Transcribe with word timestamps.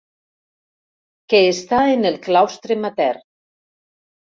Que 1.33 1.41
està 1.51 1.83
en 1.97 2.11
el 2.11 2.19
claustre 2.25 2.81
matern. 2.89 3.25